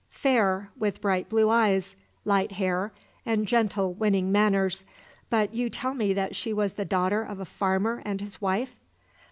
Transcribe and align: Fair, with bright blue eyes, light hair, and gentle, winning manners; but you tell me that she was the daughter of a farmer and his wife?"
Fair, 0.09 0.71
with 0.75 0.99
bright 0.99 1.29
blue 1.29 1.47
eyes, 1.51 1.95
light 2.25 2.53
hair, 2.53 2.91
and 3.23 3.47
gentle, 3.47 3.93
winning 3.93 4.31
manners; 4.31 4.83
but 5.29 5.53
you 5.53 5.69
tell 5.69 5.93
me 5.93 6.11
that 6.11 6.35
she 6.35 6.51
was 6.51 6.73
the 6.73 6.83
daughter 6.85 7.21
of 7.21 7.39
a 7.39 7.45
farmer 7.45 8.01
and 8.03 8.19
his 8.19 8.41
wife?" 8.41 8.79